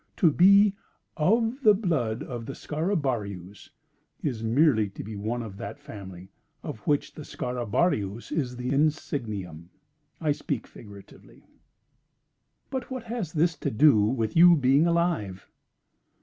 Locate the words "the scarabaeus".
2.47-3.69, 7.13-8.31